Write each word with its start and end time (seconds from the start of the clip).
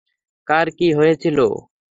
কার 0.47 0.67
কী 0.77 0.87
হয়েছিল? 0.97 1.37